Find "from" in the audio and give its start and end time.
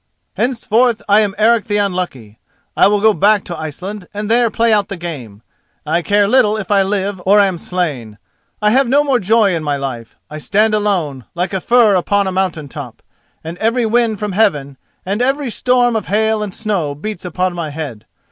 14.17-14.31